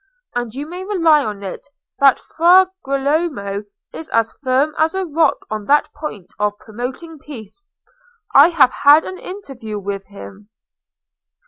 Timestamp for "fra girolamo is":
2.17-4.09